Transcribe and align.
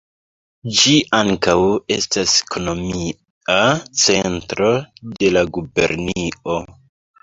Ĝi 0.79 0.95
ankaŭ 1.17 1.55
estas 1.97 2.33
ekonomia 2.47 3.61
centro 4.09 4.75
de 5.23 5.35
la 5.39 5.49
gubernio. 5.57 6.63